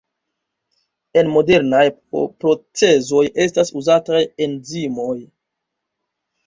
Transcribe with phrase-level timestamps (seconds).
[1.21, 1.83] En modernaj
[2.45, 5.17] procezoj estas uzataj enzimoj.